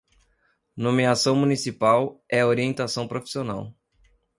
Nomeação 0.75 1.35
municipal 1.35 2.25
é 2.27 2.43
orientação 2.43 3.07
profissional 3.07 3.71